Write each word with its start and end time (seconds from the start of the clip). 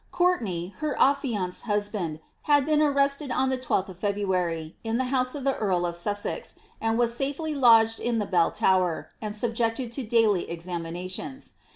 Courtenay, 0.11 0.73
her 0.77 0.99
affianced 0.99 1.65
husband, 1.65 2.21
had 2.49 2.65
been 2.65 2.81
arrested 2.81 3.29
on 3.29 3.49
the 3.49 3.57
12th 3.59 3.87
of 3.89 3.99
February, 3.99 4.75
in 4.83 4.97
the 4.97 5.03
house 5.13 5.35
of 5.35 5.43
the 5.43 5.55
earl 5.57 5.85
of 5.85 5.95
Sussex, 5.95 6.55
and 6.81 6.97
was 6.97 7.15
safely 7.15 7.53
lodged 7.53 7.99
in 7.99 8.17
the 8.17 8.25
bell 8.25 8.49
tower, 8.51 9.09
and 9.21 9.35
subjected 9.35 9.91
to 9.91 10.03
daily 10.03 10.49
examinations. 10.49 11.53